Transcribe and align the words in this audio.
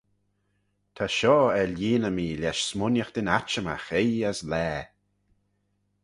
Ta 0.95 1.05
shoh 1.17 1.53
er 1.59 1.69
lhieeney 1.75 2.15
mee 2.17 2.39
lesh 2.41 2.63
smooinaghtyn 2.69 3.31
atçhimagh 3.37 3.89
oie 3.99 4.21
as 4.29 4.39
laa. 4.51 4.81